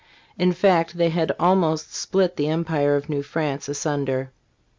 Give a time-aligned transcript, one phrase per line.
[0.35, 4.31] In fact, they had almost split the empire of New France asunder.